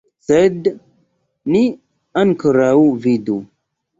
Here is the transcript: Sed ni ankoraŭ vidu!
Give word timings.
Sed 0.27 0.69
ni 1.55 1.61
ankoraŭ 2.23 2.73
vidu! 3.07 3.37